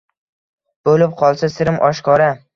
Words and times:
Bo’lib 0.89 1.13
qolsa 1.21 1.53
sirim 1.59 1.79
oshkora 1.91 2.33